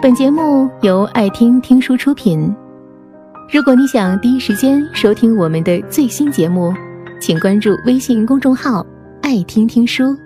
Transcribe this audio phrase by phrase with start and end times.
[0.00, 2.54] 本节目由爱听听书出品。
[3.52, 6.72] 如果你想第一时间收听我们的最新节目，
[7.20, 8.86] 请关注微信公众号
[9.22, 10.16] “爱听听书”，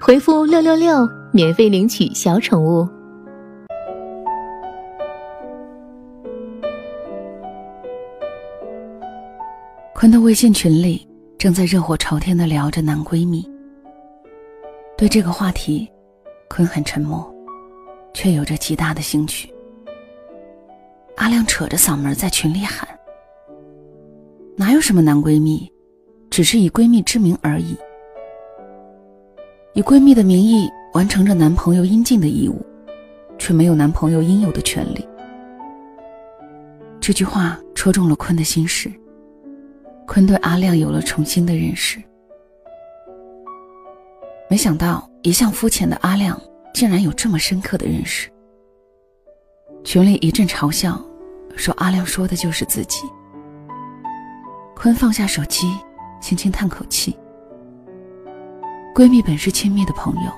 [0.00, 2.88] 回复“六六六”免费领取小宠物。
[9.94, 11.06] 坤的微信群里
[11.36, 13.46] 正在热火朝天的聊着男闺蜜。
[14.96, 15.86] 对这个话题，
[16.48, 17.31] 坤很沉默。
[18.14, 19.52] 却有着极大的兴趣。
[21.16, 22.88] 阿亮扯着嗓门在群里喊
[24.56, 25.70] ：“哪有什么男闺蜜，
[26.30, 27.76] 只是以闺蜜之名而已，
[29.74, 32.64] 以闺蜜的名义完成着男朋友应尽的义务，
[33.38, 35.06] 却没有男朋友应有的权利。”
[36.98, 38.90] 这句话戳中了坤的心事，
[40.06, 42.02] 坤对阿亮有了重新的认识。
[44.48, 46.40] 没想到一向肤浅的阿亮。
[46.72, 48.30] 竟然有这么深刻的认识。
[49.84, 51.00] 群里一阵嘲笑，
[51.56, 53.02] 说阿亮说的就是自己。
[54.76, 55.66] 坤放下手机，
[56.20, 57.16] 轻轻叹口气。
[58.94, 60.30] 闺蜜本是亲密的朋友，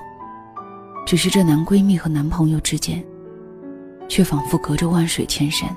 [1.05, 3.03] 只是这男闺蜜和男朋友之间，
[4.07, 5.69] 却仿佛隔着万水千山。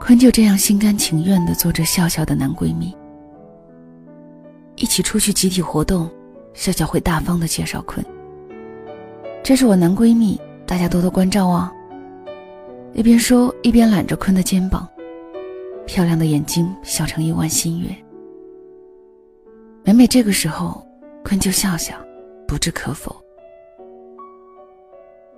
[0.00, 2.96] 坤就这样心甘情愿的做着笑笑的男闺蜜，
[4.74, 6.10] 一起出去集体活动。
[6.54, 8.04] 笑笑会大方的介绍坤，
[9.42, 11.72] 这是我男闺蜜，大家多多关照啊。
[12.94, 14.86] 一边说一边揽着坤的肩膀，
[15.86, 17.88] 漂亮的眼睛笑成一弯新月。
[19.82, 20.86] 每每这个时候，
[21.24, 21.96] 坤就笑笑，
[22.46, 23.16] 不置可否。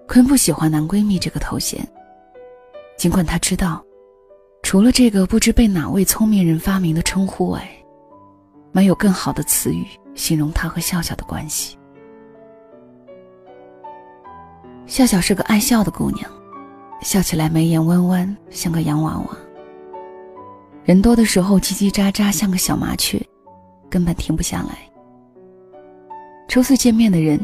[0.08, 1.80] 坤不喜欢男闺蜜这个头衔，
[2.98, 3.82] 尽管他知道，
[4.62, 7.66] 除了这个不知被哪位聪明人发明的称呼外，
[8.72, 9.86] 没有更好的词语。
[10.14, 11.76] 形容他和笑笑的关系。
[14.86, 16.30] 笑笑是个爱笑的姑娘，
[17.00, 19.36] 笑起来眉眼弯弯，像个洋娃娃。
[20.84, 23.18] 人多的时候叽叽喳喳，像个小麻雀，
[23.88, 24.78] 根本停不下来。
[26.46, 27.40] 初次见面的人，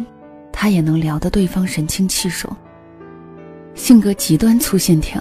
[0.53, 2.55] 她也能聊得对方神清气爽。
[3.75, 5.21] 性格极端粗线条，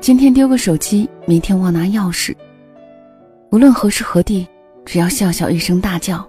[0.00, 2.34] 今天丢个手机，明天忘拿钥匙。
[3.52, 4.44] 无论何时何地，
[4.84, 6.28] 只要笑笑一声大叫。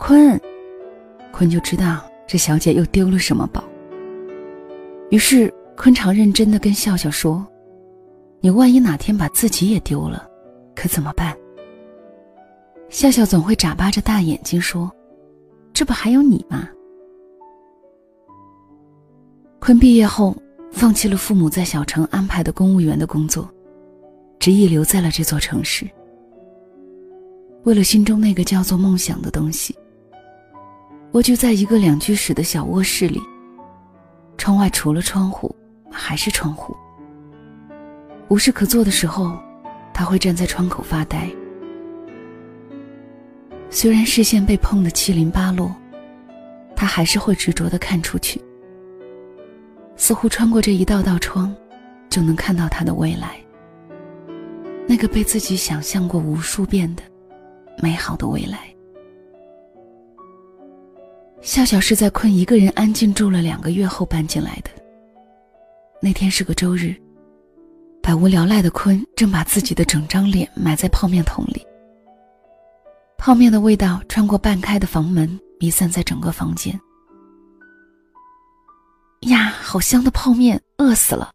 [0.00, 0.40] 坤，
[1.30, 3.62] 坤就知道这小姐又丢了什么宝。
[5.10, 7.46] 于是坤常认真的跟笑笑说
[8.40, 10.26] ：“你万一哪天把自己也丢了，
[10.74, 11.36] 可怎么办？”
[12.88, 14.90] 笑笑总会眨巴着大眼睛说
[15.74, 16.66] ：“这不还有你吗？”
[19.60, 20.34] 坤毕业后
[20.72, 23.48] 放弃了父母在小城安排的公务员的工作，
[24.38, 25.86] 执意留在了这座城市。
[27.64, 29.76] 为了心中那个叫做梦想的东西。
[31.12, 33.20] 蜗居在一个两居室的小卧室里，
[34.38, 35.52] 窗外除了窗户
[35.90, 36.76] 还是窗户。
[38.28, 39.36] 无事可做的时候，
[39.92, 41.28] 他会站在窗口发呆。
[43.70, 45.74] 虽然视线被碰得七零八落，
[46.76, 48.40] 他还是会执着地看出去，
[49.96, 51.52] 似乎穿过这一道道窗，
[52.08, 53.36] 就能看到他的未来。
[54.86, 57.02] 那个被自己想象过无数遍的
[57.82, 58.69] 美好的未来。
[61.42, 64.70] 笑笑是在坤一个人安静住了两个月后搬进来的。
[66.00, 66.94] 那天是个周日，
[68.02, 71.66] 百无聊赖的坤正把自己的整张脸埋在泡面桶里。
[73.16, 76.78] 泡面的味道穿过半开的房门，弥散在整个房间。
[79.22, 81.30] 呀，好香的泡面，饿死了！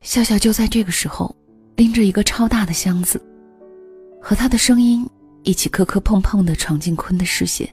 [0.00, 1.34] 笑笑就在这个时候，
[1.76, 3.20] 拎着一个超大的箱子，
[4.20, 5.08] 和他的声音
[5.42, 7.72] 一起磕磕碰碰的闯进坤的视线。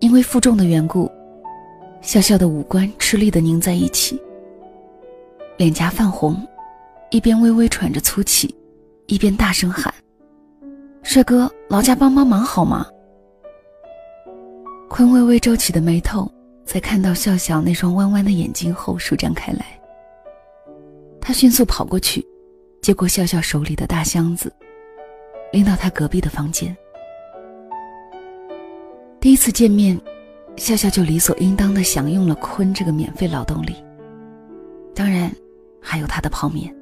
[0.00, 1.10] 因为负重的缘故，
[2.00, 4.20] 笑笑的五官吃力的拧在一起，
[5.58, 6.36] 脸颊泛红，
[7.10, 8.54] 一边微微喘着粗气，
[9.06, 9.92] 一边大声喊
[11.04, 12.86] ：“帅哥，劳驾帮帮忙好吗？”
[14.88, 16.30] 坤微微皱起的眉头，
[16.64, 19.66] 在看到笑笑那双弯弯的眼睛后舒展开来。
[21.20, 22.26] 他迅速跑过去，
[22.80, 24.50] 接过笑笑手里的大箱子，
[25.52, 26.74] 拎到他隔壁的房间。
[29.20, 30.00] 第一次见面，
[30.56, 33.76] 笑笑就理所应当的享用了坤这个免费劳动力。
[34.94, 35.30] 当然，
[35.78, 36.74] 还有他的泡面。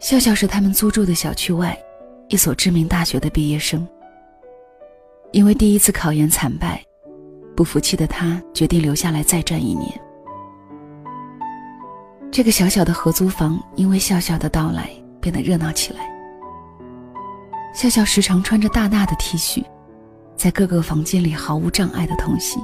[0.00, 1.78] 笑笑是他们租住的小区外
[2.28, 3.86] 一所知名大学的毕业生。
[5.30, 6.82] 因为第一次考研惨败，
[7.54, 9.88] 不服气的他决定留下来再战一年。
[12.32, 16.17] 这个小小的合租房因为笑笑的到来变得热闹起来。
[17.78, 19.64] 笑笑时常穿着大大的 T 恤，
[20.34, 22.60] 在各个房间里毫无障碍的通行，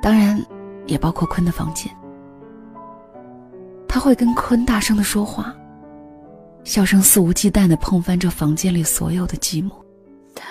[0.00, 0.42] 当然
[0.86, 1.94] 也包括坤的房间。
[3.86, 5.54] 他会跟坤大声的说话，
[6.64, 9.72] 笑声肆无忌惮的碰翻这房间里所有的寂寞。
[10.34, 10.42] 当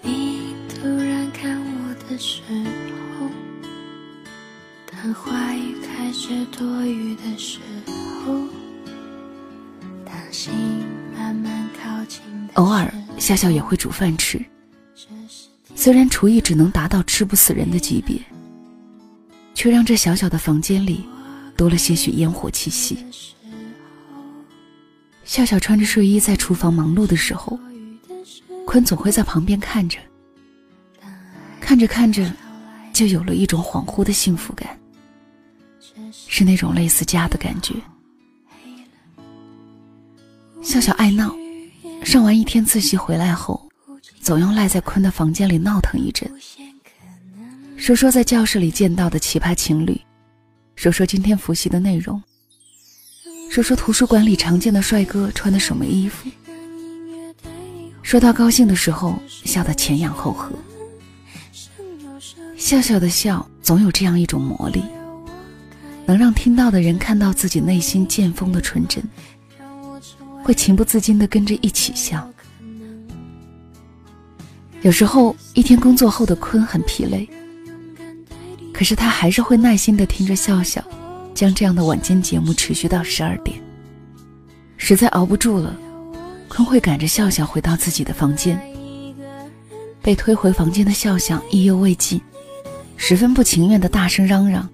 [0.00, 2.40] 你突然看我的时
[3.18, 3.28] 候，
[4.90, 7.58] 当话语开始多余的时
[8.24, 8.32] 候，
[10.02, 10.50] 当心
[11.14, 11.65] 慢慢
[12.54, 14.44] 偶尔，笑笑也会煮饭吃。
[15.74, 18.18] 虽然厨艺只能达到吃不死人的级别，
[19.54, 21.06] 却让这小小的房间里
[21.56, 23.04] 多了些许烟火气息。
[25.24, 27.58] 笑笑穿着睡衣在厨房忙碌的时候，
[28.64, 29.98] 坤总会在旁边看着，
[31.60, 32.32] 看着看着，
[32.92, 34.78] 就有了一种恍惚的幸福感，
[36.28, 37.74] 是那种类似家的感觉。
[40.62, 41.36] 笑笑爱闹，
[42.04, 43.62] 上完一天自习回来后。
[44.20, 46.28] 总要赖在坤的房间里闹腾一阵，
[47.76, 50.00] 说说在教室里见到的奇葩情侣，
[50.74, 52.20] 说说今天复习的内容，
[53.48, 56.28] 说说图书馆里常见的帅哥穿的什么衣服。
[58.02, 60.50] 说到高兴的时候，笑得前仰后合。
[62.56, 64.82] 笑笑的笑总有这样一种魔力，
[66.04, 69.00] 能让听到的人看到自己内心渐丰的纯真，
[70.46, 72.30] 会情不自禁的跟着一起笑。
[74.82, 77.28] 有时候，一天工作后的坤很疲累，
[78.72, 80.80] 可是他还是会耐心的听着笑笑，
[81.34, 83.60] 将这样的晚间节目持续到十二点。
[84.76, 85.76] 实在熬不住了，
[86.46, 88.56] 坤会赶着笑笑回到自己的房间。
[90.00, 92.20] 被推回房间的笑笑意犹未尽，
[92.96, 94.68] 十分不情愿的大声嚷嚷：“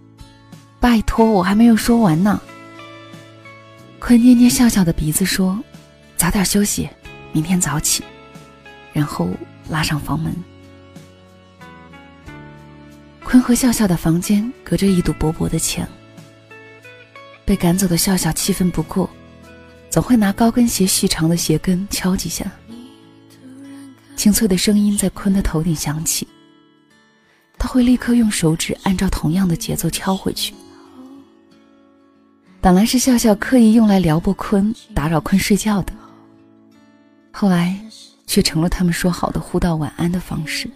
[0.78, 2.38] 拜托，我还没有说完呢。”
[4.04, 5.62] 坤捏捏笑笑的鼻子说
[6.18, 6.88] ：“早点休息，
[7.30, 8.02] 明天早起。”
[8.92, 9.30] 然后。
[9.70, 10.34] 拉上房门，
[13.24, 15.88] 坤和笑笑的房间隔着一堵薄薄的墙。
[17.44, 19.08] 被赶走的笑笑气愤不过，
[19.88, 22.44] 总会拿高跟鞋细长的鞋跟敲几下。
[24.16, 26.26] 清脆的声音在坤的头顶响起，
[27.56, 30.52] 他会立刻用手指按照同样的节奏敲回去。
[32.62, 35.92] 本来是笑笑刻意用来撩拨坤、打扰坤睡觉的，
[37.30, 37.78] 后来。
[38.24, 40.66] 却成了他们说好的互道晚安的方式。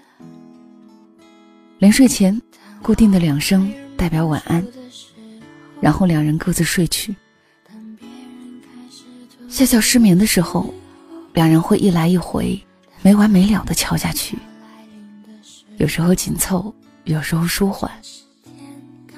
[1.78, 2.38] 临睡前，
[2.82, 4.62] 固定的两声代表晚安，
[5.80, 7.16] 然后两人各自睡去。
[9.48, 10.74] 笑笑失眠的时候，
[11.32, 12.62] 两人会一来一回，
[13.00, 14.36] 没完没了的敲下去。
[15.78, 16.74] 有时候紧凑，
[17.04, 17.90] 有时候舒缓，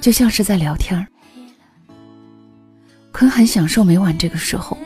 [0.00, 1.04] 就像是在聊天儿
[3.18, 4.78] 坤很享受每晚这个时候，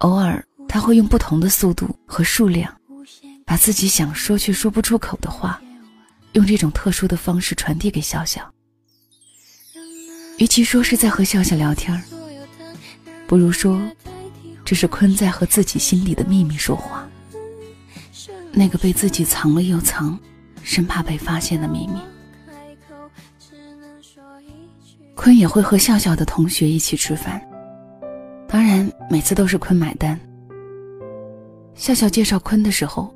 [0.00, 0.44] 偶尔。
[0.68, 2.70] 他会用不同的速度和数量，
[3.46, 5.58] 把自己想说却说不出口的话，
[6.32, 8.52] 用这种特殊的方式传递给笑笑。
[10.36, 12.00] 与其说是在和笑笑聊天
[13.26, 13.80] 不如说
[14.62, 17.08] 这是坤在和自己心里的秘密说话。
[18.52, 20.18] 那个被自己藏了又藏，
[20.62, 21.98] 生怕被发现的秘密。
[25.18, 27.42] 坤也会和笑笑的同学一起吃饭，
[28.46, 30.18] 当然每次都是坤买单。
[31.74, 33.12] 笑笑介绍坤的时候，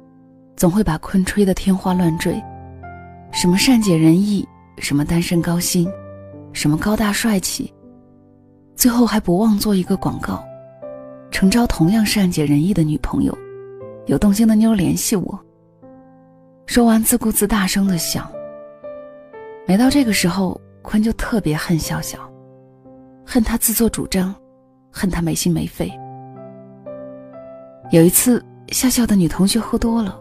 [0.56, 2.42] 总会把坤吹得天花乱坠，
[3.30, 4.44] 什么善解人意，
[4.78, 5.88] 什么单身高薪，
[6.52, 7.72] 什么高大帅气，
[8.74, 10.42] 最后还不忘做一个广告，
[11.30, 13.32] 诚招同样善解人意的女朋友，
[14.06, 15.38] 有动心的妞联系我。
[16.66, 18.28] 说完自顾自大声的想。
[19.68, 22.18] 每到这个时候，坤就特别恨笑笑，
[23.24, 24.34] 恨他自作主张，
[24.90, 25.92] 恨他没心没肺。
[27.90, 28.44] 有一次。
[28.70, 30.18] 笑笑的女同学喝多了，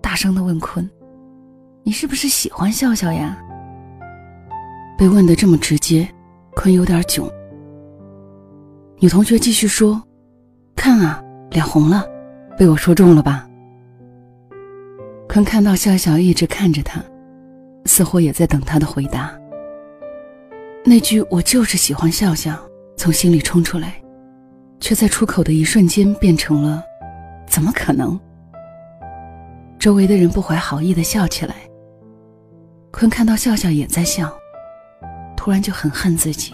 [0.00, 0.88] 大声的问坤
[1.82, 3.36] ：“你是不是喜欢笑笑呀？”
[4.96, 6.08] 被问的这么直接，
[6.54, 7.28] 坤有点囧。
[9.00, 10.00] 女同学继续说
[10.76, 12.06] ：“看啊，脸红了，
[12.56, 13.48] 被我说中了吧？”
[15.28, 17.02] 坤看到笑笑一直看着他，
[17.86, 19.36] 似乎也在等他的回答。
[20.84, 22.58] 那句“我就是喜欢笑笑”
[22.96, 24.00] 从心里冲出来，
[24.80, 26.82] 却在出口的一瞬间变成了。
[27.46, 28.18] 怎么可能？
[29.78, 31.54] 周围的人不怀好意的笑起来。
[32.90, 34.32] 坤看到笑笑也在笑，
[35.36, 36.52] 突然就很恨自己，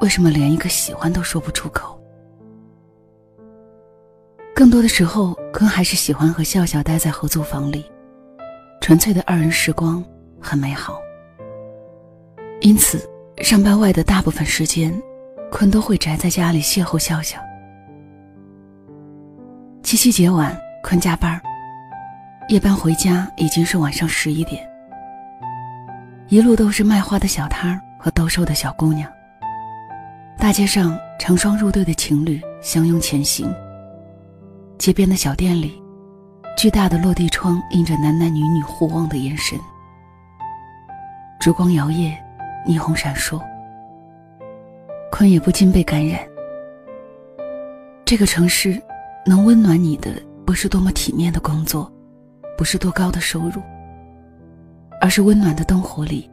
[0.00, 2.00] 为什么连一个喜欢都说不出口？
[4.54, 7.84] 更多的时候，坤还是喜欢和笑笑待在合租房里，
[8.80, 10.04] 纯粹的二人时光
[10.40, 10.98] 很美好。
[12.68, 13.02] 因此，
[13.38, 14.92] 上班外的大部分时间，
[15.50, 17.40] 坤都会宅在家里邂逅笑笑。
[19.82, 21.40] 七夕节晚，坤加班
[22.50, 24.68] 夜班回家已经是晚上十一点，
[26.28, 29.10] 一路都是卖花的小摊儿和兜售的小姑娘。
[30.36, 33.50] 大街上成双入对的情侣相拥前行。
[34.76, 35.82] 街边的小店里，
[36.54, 39.58] 巨大的落地窗映着男男女女互望的眼神。
[41.40, 42.14] 烛光摇曳，
[42.66, 43.40] 霓虹闪烁，
[45.10, 46.20] 坤也不禁被感染。
[48.04, 48.80] 这个城市，
[49.26, 50.10] 能温暖你的，
[50.46, 51.92] 不是多么体面的工作。
[52.56, 53.62] 不是多高的收入，
[55.00, 56.28] 而是温暖的灯火里，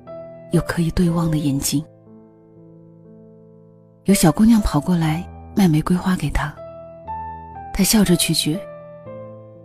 [0.51, 1.86] 有可以对望的眼睛。
[4.05, 5.24] 有小姑娘跑过来
[5.55, 6.51] 卖玫瑰花给他，
[7.72, 8.60] 他笑着拒绝：“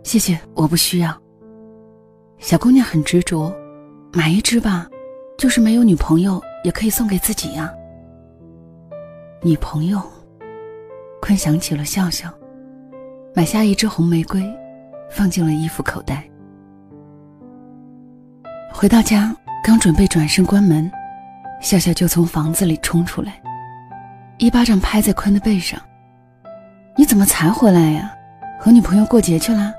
[0.05, 1.19] 谢谢，我不需要。”
[2.37, 3.51] 小姑娘很执着
[4.13, 4.87] ：“买一支吧，
[5.39, 7.71] 就是没有女朋友也可以送给自己呀。”
[9.41, 10.01] 女朋友，
[11.21, 12.31] 坤想起了笑笑，
[13.33, 14.43] 买下一支红玫瑰，
[15.09, 16.23] 放进了衣服口袋。
[18.73, 20.89] 回到家，刚准备转身关门，
[21.59, 23.41] 笑笑就从房子里冲出来，
[24.37, 25.79] 一巴掌拍在坤的背上
[26.95, 28.13] ：“你怎么才回来呀？
[28.59, 29.73] 和女朋友过节去了？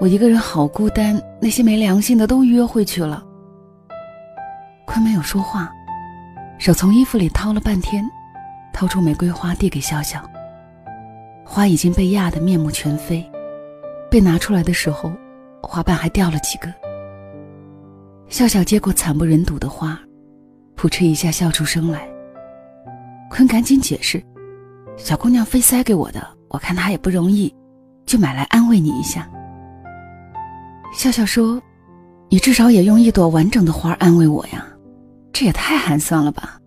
[0.00, 3.22] 我一个人好孤单，那些没良心的都约会去了。”
[4.86, 5.72] 坤没有说话，
[6.58, 8.08] 手从衣服里掏了半天，
[8.72, 10.22] 掏出玫瑰花递给笑笑。
[11.44, 13.24] 花已经被压得面目全非，
[14.10, 15.12] 被拿出来的时候，
[15.62, 16.72] 花瓣还掉了几个。
[18.28, 19.98] 笑笑接过惨不忍睹的花，
[20.74, 22.08] 扑哧一下笑出声来。
[23.30, 24.22] 坤赶紧解释
[24.96, 27.54] ：“小姑娘非塞给我的，我看她也不容易，
[28.06, 29.28] 就买来安慰你一下。”
[30.94, 31.60] 笑笑说
[32.30, 34.66] ：“你至少也用一朵完整的花安慰我呀，
[35.34, 36.58] 这也太寒酸了吧。”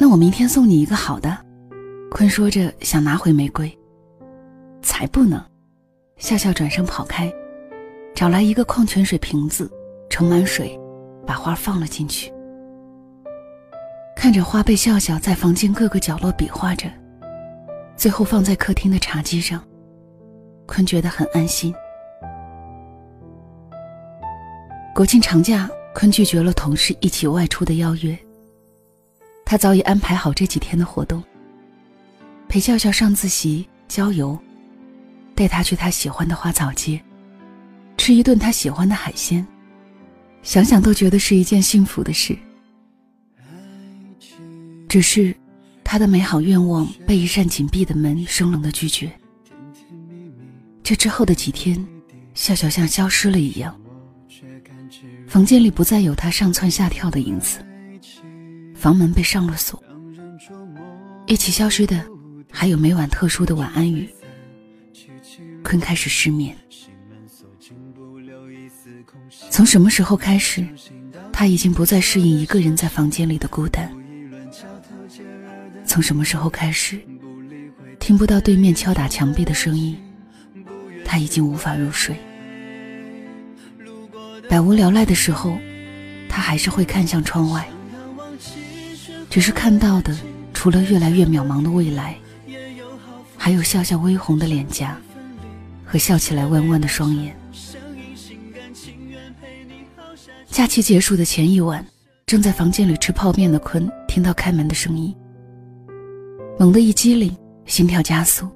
[0.00, 1.36] 那我明天送你一个好的。
[2.10, 3.70] 坤说着想拿回玫瑰，
[4.82, 5.40] 才不能！
[6.16, 7.32] 笑笑转身跑开。
[8.14, 9.70] 找来一个矿泉水瓶子，
[10.08, 10.78] 盛满水，
[11.26, 12.32] 把花放了进去。
[14.16, 16.90] 看着花被笑笑在房间各个角落比划着，
[17.96, 19.62] 最后放在客厅的茶几上，
[20.66, 21.72] 坤觉得很安心。
[24.94, 28.18] 国庆长假，坤拒绝了同事一起外出的邀约。
[29.44, 31.22] 他早已安排好这几天的活动：
[32.48, 34.38] 陪笑笑上自习、郊游，
[35.34, 37.00] 带她去他喜欢的花草街。
[37.96, 39.46] 吃一顿他喜欢的海鲜，
[40.42, 42.38] 想想都觉得是一件幸福的事。
[44.88, 45.36] 只是，
[45.84, 49.10] 他的美好愿望被一扇紧闭的门生冷的拒绝。
[50.82, 51.86] 这之后的几天，
[52.34, 53.78] 笑笑像消失了一样，
[55.30, 57.64] 房间里不再有他上蹿下跳的影子，
[58.74, 59.80] 房门被上了锁。
[61.24, 62.04] 一起消失的，
[62.50, 64.10] 还有每晚特殊的晚安语。
[65.62, 66.56] 坤开始失眠。
[69.50, 70.66] 从什么时候开始，
[71.32, 73.88] 他已经不再适应一个人在房间里的孤单？
[75.86, 76.98] 从什么时候开始，
[78.00, 79.96] 听不到对面敲打墙壁的声音，
[81.04, 82.16] 他已经无法入睡？
[84.50, 85.56] 百无聊赖的时候，
[86.28, 87.68] 他还是会看向窗外，
[89.30, 90.18] 只是看到的
[90.52, 92.16] 除了越来越渺茫的未来，
[93.36, 94.98] 还有笑笑微红的脸颊
[95.86, 97.32] 和笑起来弯弯的双眼。
[100.48, 101.86] 假期结束的前一晚，
[102.26, 105.14] 正在房间里吃泡面的坤听到开门的声音，
[106.58, 107.32] 猛地一激灵，
[107.66, 108.50] 心跳加速。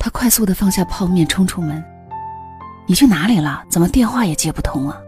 [0.00, 1.80] 他快速的放下泡面，冲出门
[2.86, 3.64] ：“你去哪里了？
[3.68, 5.00] 怎么电话也接不通啊？”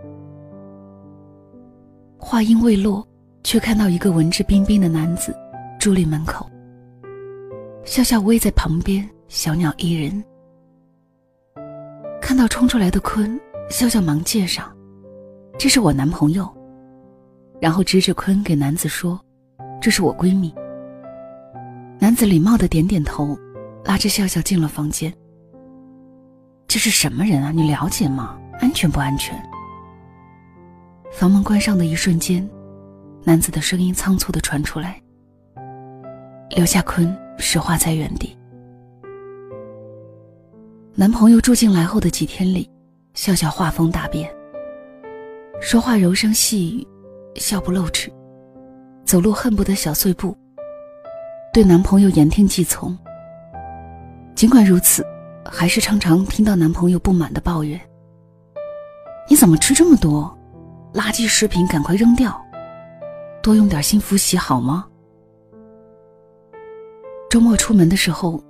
[2.19, 3.07] 话音未落，
[3.43, 5.37] 却看到一个文质彬彬的男子
[5.79, 6.49] 伫立门口，
[7.85, 10.25] 笑笑偎在旁边，小鸟依人。
[12.21, 13.39] 看到冲出来的坤，
[13.71, 14.65] 笑笑忙介绍。
[15.59, 16.49] 这是我男朋友，
[17.61, 19.21] 然后指着坤给男子说
[19.81, 20.53] ：“这是我闺蜜。”
[22.01, 23.39] 男子礼貌的点点头，
[23.85, 25.13] 拉着笑笑进了房间。
[26.69, 27.53] 这是什么人啊？
[27.53, 28.39] 你了解吗？
[28.61, 29.41] 安全不安全？
[31.13, 32.47] 房门关上的一瞬间，
[33.23, 35.01] 男子的声音仓促的传出来，
[36.51, 38.37] 刘夏坤石化在原地。
[40.95, 42.69] 男朋友住进来后的几天里，
[43.15, 44.31] 笑笑画风大变。
[45.61, 46.87] 说话柔声细语，
[47.41, 48.13] 笑不露齿，
[49.05, 50.37] 走路恨不得小碎步。
[51.53, 52.97] 对男朋友言听计从。
[54.35, 55.03] 尽管如此，
[55.53, 57.81] 还是常常听到男朋友不满的抱怨
[59.29, 60.37] ：“你怎么吃这么多？
[60.95, 62.41] 垃圾食品赶快扔掉，
[63.43, 64.87] 多用点心服洗好吗？”
[67.29, 68.43] 周末出门的时候，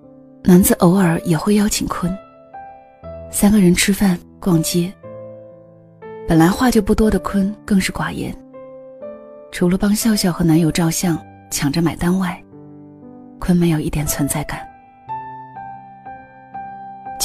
[0.44, 2.16] 男子偶尔也会邀请坤，
[3.30, 4.92] 三个人吃饭、逛街。
[6.28, 8.36] 本来话就不多的坤更是寡言，
[9.50, 11.18] 除了帮笑笑和男友照相、
[11.50, 12.40] 抢着买单外，
[13.40, 14.60] 坤没有一点存在感。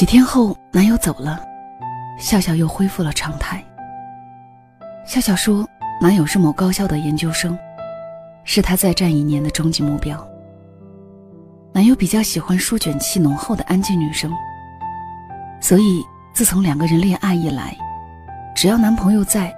[0.01, 1.39] 几天后，男友走了，
[2.17, 3.63] 笑笑又恢复了常态。
[5.05, 5.63] 笑笑说，
[6.01, 7.55] 男友是某高校的研究生，
[8.43, 10.27] 是他再战一年的终极目标。
[11.71, 14.33] 男友比较喜欢书卷气浓厚的安静女生，
[15.59, 16.03] 所以
[16.33, 17.77] 自从两个人恋爱以来。
[18.55, 19.55] 只要男朋友在，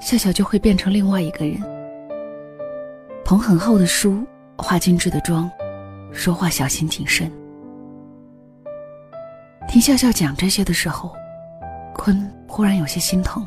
[0.00, 1.62] 笑笑就会变成另外一个人，
[3.22, 4.26] 捧很厚的书，
[4.56, 5.50] 化精致的妆，
[6.10, 7.30] 说话小心谨慎。
[9.74, 11.12] 听笑笑讲这些的时候，
[11.96, 13.44] 坤忽然有些心疼。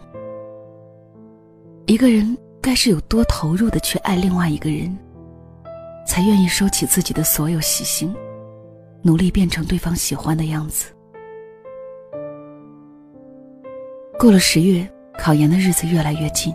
[1.86, 4.94] 一个人该是有多投入的去爱另外一个人，
[6.06, 8.14] 才愿意收起自己的所有喜心，
[9.02, 10.92] 努力变成对方喜欢的样子。
[14.20, 14.86] 过了十月，
[15.18, 16.54] 考研的日子越来越近，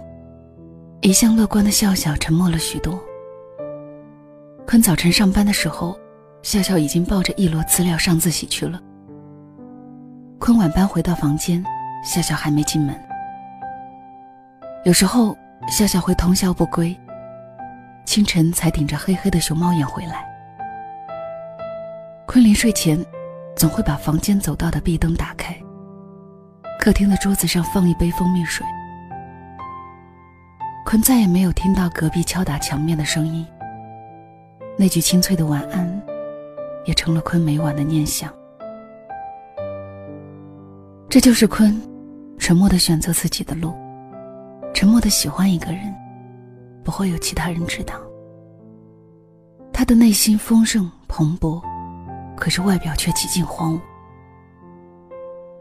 [1.00, 3.02] 一向乐观的笑笑沉默了许多。
[4.66, 5.98] 坤早晨上班的时候，
[6.42, 8.78] 笑笑已经抱着一摞资料上自习去了。
[10.44, 11.64] 坤晚班回到房间，
[12.02, 12.92] 笑笑还没进门。
[14.82, 16.98] 有时候笑笑会通宵不归，
[18.04, 20.26] 清晨才顶着黑黑的熊猫眼回来。
[22.26, 22.98] 坤临睡前，
[23.54, 25.56] 总会把房间走道的壁灯打开。
[26.80, 28.66] 客厅的桌子上放一杯蜂蜜水，
[30.84, 33.46] 坤再也没有听到隔壁敲打墙面的声音。
[34.76, 36.02] 那句清脆的晚安，
[36.84, 38.28] 也成了坤每晚的念想。
[41.12, 41.78] 这就是坤，
[42.38, 43.74] 沉默的选择自己的路，
[44.72, 45.94] 沉默的喜欢一个人，
[46.82, 47.96] 不会有其他人知道。
[49.74, 51.62] 他的内心丰盛蓬勃，
[52.34, 53.80] 可是外表却几近荒芜。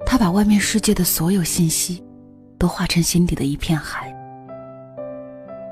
[0.05, 2.01] 他把外面世界的所有信息，
[2.57, 4.09] 都化成心底的一片海。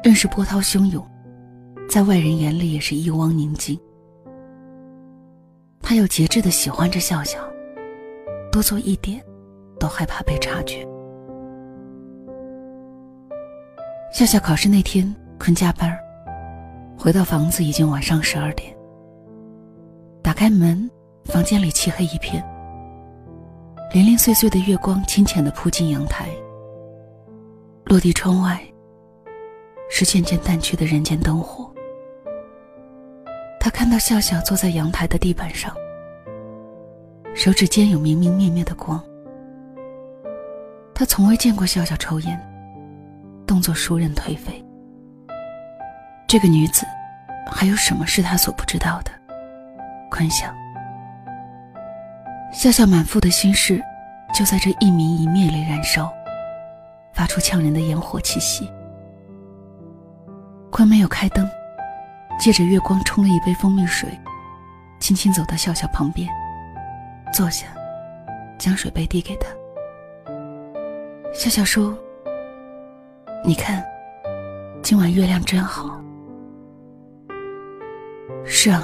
[0.03, 1.01] 认识波涛汹涌，
[1.89, 3.79] 在外人眼里也是一汪宁静。
[5.79, 7.39] 他有节制的喜欢着笑笑，
[8.51, 9.23] 多做一点，
[9.79, 10.85] 都害怕被察觉。
[14.11, 15.97] 笑笑考试那天，坤加班
[16.97, 18.75] 回到房子已经晚上十二点。
[20.21, 20.89] 打开门，
[21.25, 22.43] 房间里漆黑一片。
[23.93, 26.27] 零零碎碎的月光清浅的铺进阳台，
[27.85, 28.61] 落地窗外
[29.89, 31.73] 是渐渐淡去的人间灯火。
[33.59, 35.75] 他看到笑笑坐在阳台的地板上，
[37.33, 39.03] 手指间有明明灭灭的光。
[40.99, 42.37] 他从未见过笑笑抽烟，
[43.47, 44.61] 动作熟稔颓废。
[46.27, 46.85] 这个女子，
[47.49, 49.11] 还有什么是他所不知道的？
[50.11, 50.53] 坤想。
[52.51, 53.81] 笑笑满腹的心事，
[54.33, 56.11] 就在这一明一灭里燃烧，
[57.13, 58.69] 发出呛人的烟火气息。
[60.69, 61.49] 坤没有开灯，
[62.37, 64.09] 借着月光冲了一杯蜂蜜水，
[64.99, 66.27] 轻轻走到笑笑旁边，
[67.31, 67.67] 坐下，
[68.57, 69.47] 将水杯递给他。
[71.31, 71.97] 笑笑说
[73.45, 73.83] ：“你看，
[74.81, 76.01] 今晚月亮真好。”
[78.43, 78.83] 是啊，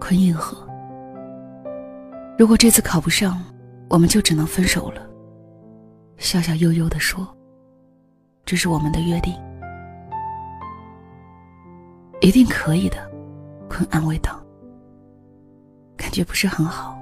[0.00, 0.56] 坤应和。
[2.38, 3.40] 如果这次考不上，
[3.88, 5.06] 我们就只能分手了。
[6.16, 7.26] 笑笑悠悠地说
[8.44, 9.34] ：“这是我们的约定。”
[12.20, 12.96] 一定可以的，
[13.68, 14.42] 坤安慰道。
[15.96, 16.98] 感觉不是很好，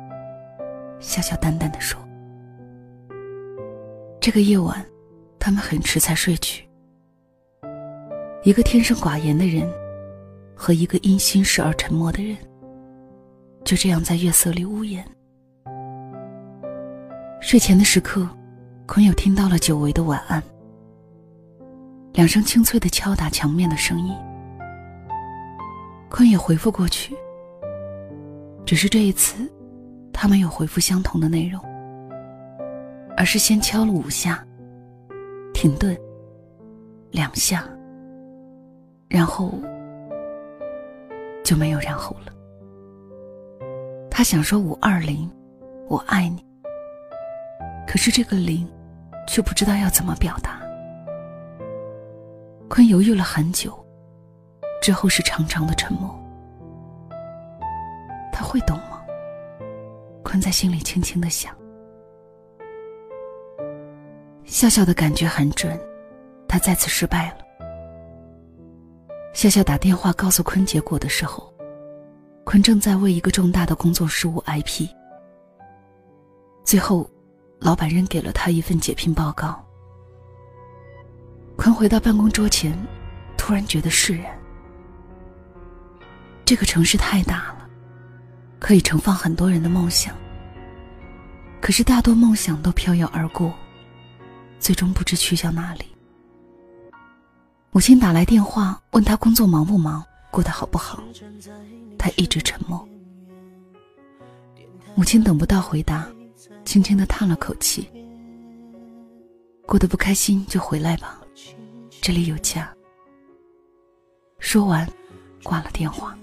[0.98, 1.98] 笑笑淡淡的说。
[4.31, 4.87] 这个夜晚，
[5.40, 6.64] 他们很迟才睡去。
[8.45, 9.69] 一个天生寡言的人，
[10.55, 12.37] 和一个因心事而沉默的人，
[13.64, 15.05] 就这样在月色里无言。
[17.40, 18.25] 睡前的时刻，
[18.87, 20.40] 坤友听到了久违的晚安，
[22.12, 24.14] 两声清脆的敲打墙面的声音。
[26.09, 27.16] 坤也回复过去，
[28.64, 29.51] 只是这一次，
[30.12, 31.61] 他没有回复相同的内容，
[33.16, 34.44] 而是先敲了五下，
[35.53, 35.96] 停顿，
[37.11, 37.68] 两下，
[39.09, 39.53] 然后
[41.44, 42.33] 就没有然后了。
[44.11, 45.31] 他想说五二零，
[45.88, 46.44] 我爱你。
[47.87, 48.68] 可是这个零，
[49.27, 50.61] 却不知道要怎么表达。
[52.68, 53.73] 坤犹豫了很久，
[54.81, 56.18] 之后是长长的沉默。
[58.33, 59.03] 他会懂吗？
[60.23, 61.53] 坤在心里轻轻的想。
[64.51, 65.79] 笑笑的感觉很准，
[66.49, 67.45] 他再次失败了。
[69.33, 71.55] 笑笑打电话告诉坤结果的时候，
[72.43, 74.91] 坤正在为一个重大的工作失误挨批。
[76.65, 77.09] 最后。
[77.63, 79.63] 老板扔给了他一份解聘报告。
[81.57, 82.75] 坤回到办公桌前，
[83.37, 84.25] 突然觉得释然。
[86.43, 87.69] 这个城市太大了，
[88.59, 90.15] 可以盛放很多人的梦想。
[91.61, 93.53] 可是大多梦想都飘摇而过，
[94.61, 95.87] 最终不知去向哪里。
[97.73, 101.03] 母亲打来电话，问他工作忙不忙，过得好不好。
[101.99, 102.87] 他一直沉默。
[104.94, 106.07] 母亲等不到回答，
[106.64, 107.88] 轻轻的叹了口气
[109.66, 111.20] ：“过得不开心就回来吧，
[112.03, 112.70] 这里有家。”
[114.40, 114.87] 说完，
[115.42, 116.16] 挂了电话。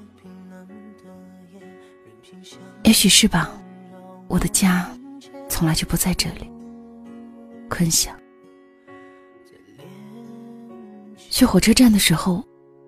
[2.83, 3.51] 也许是吧，
[4.27, 4.89] 我的家
[5.49, 6.51] 从来就不在这里。
[7.69, 8.15] 坤想。
[11.37, 12.43] 去火车站的时候，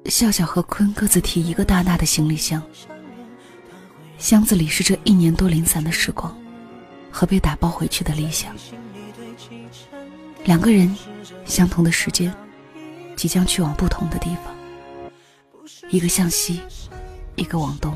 [0.05, 2.59] 笑笑和坤各自提一个大大的行李箱，
[4.17, 6.35] 箱子里是这一年多零散的时光，
[7.11, 8.51] 和被打包回去的理想。
[10.45, 10.97] 两个人，
[11.45, 12.33] 相同的时间，
[13.15, 14.45] 即将去往不同的地方，
[15.91, 16.59] 一个向西，
[17.35, 17.95] 一个往东。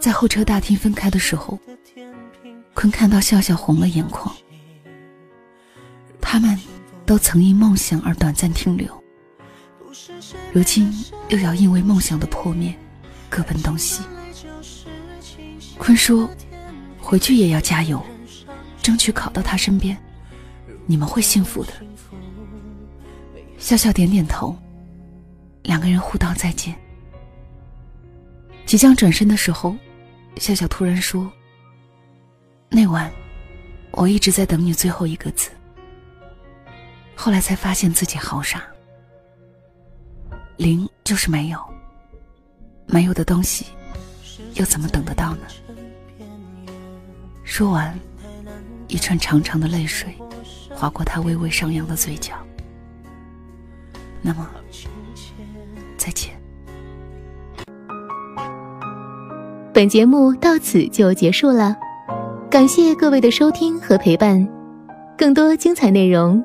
[0.00, 1.56] 在候车大厅分开的时候，
[2.74, 4.34] 坤看到笑笑红了眼眶。
[6.20, 6.58] 他们。
[7.06, 8.92] 都曾因梦想而短暂停留，
[10.52, 10.92] 如今
[11.28, 12.76] 又要因为梦想的破灭，
[13.30, 14.02] 各奔东西。
[15.78, 16.28] 坤说
[16.98, 18.04] ：“回去也要加油，
[18.82, 19.96] 争取考到他身边，
[20.84, 21.72] 你们会幸福的。”
[23.56, 24.56] 笑笑点点头，
[25.62, 26.74] 两个人互道再见。
[28.64, 29.76] 即将转身的时候，
[30.38, 31.30] 笑笑突然说
[32.68, 33.12] ：“那晚，
[33.92, 35.50] 我一直在等你最后一个字。”
[37.16, 38.62] 后来才发现自己好傻，
[40.58, 41.58] 零就是没有，
[42.86, 43.66] 没有的东西，
[44.54, 45.40] 又怎么等得到呢？
[47.42, 47.98] 说完，
[48.86, 50.14] 一串长长的泪水
[50.70, 52.34] 划过他微微上扬的嘴角。
[54.20, 54.48] 那么，
[55.96, 56.38] 再见。
[59.72, 61.76] 本节目到此就结束了，
[62.50, 64.46] 感谢各位的收听和陪伴，
[65.18, 66.44] 更多精彩内容。